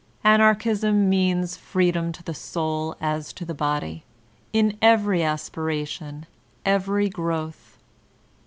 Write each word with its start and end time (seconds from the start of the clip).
Anarchism 0.23 1.11
means 1.11 1.55
freedom 1.55 2.11
to 2.13 2.23
the 2.23 2.33
soul 2.33 2.95
as 2.99 3.31
to 3.33 3.45
the 3.45 3.53
body,— 3.53 4.03
in 4.51 4.75
every 4.81 5.21
aspiration, 5.21 6.25
every 6.65 7.07
growth. 7.07 7.77